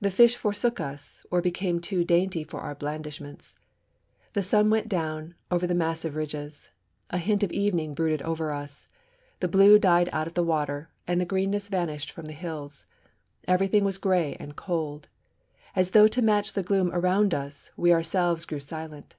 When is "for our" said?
2.44-2.76